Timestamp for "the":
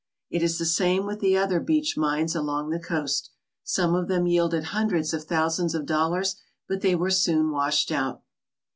0.57-0.65, 1.19-1.37, 2.71-2.79